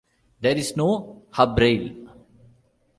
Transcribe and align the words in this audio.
There 0.39 0.57
is 0.57 0.75
no 0.75 1.21
hubrail. 1.31 2.11